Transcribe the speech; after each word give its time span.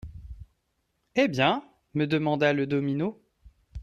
Eh 1.13 1.27
bien! 1.27 1.63
me 1.93 2.07
demanda 2.07 2.53
le 2.53 2.65
domino. 2.65 3.19